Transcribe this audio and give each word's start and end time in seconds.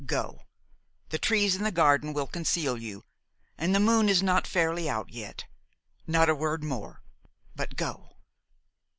Go: 0.07 0.41
the 1.09 1.19
trees 1.19 1.55
in 1.55 1.63
the 1.63 1.69
garden 1.71 2.11
will 2.11 2.25
conceal 2.25 2.75
you, 2.75 3.03
and 3.55 3.75
the 3.75 3.79
moon 3.79 4.09
is 4.09 4.23
not 4.23 4.47
fairly 4.47 4.89
out 4.89 5.11
yet. 5.11 5.45
Not 6.07 6.27
a 6.27 6.33
word 6.33 6.63
more, 6.63 7.03
but 7.55 7.75
go!" 7.75 8.17